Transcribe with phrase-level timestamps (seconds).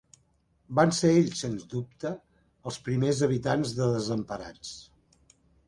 [0.79, 2.15] Van ser ells, sens dubte,
[2.71, 4.77] els primers habitants de Desemparats.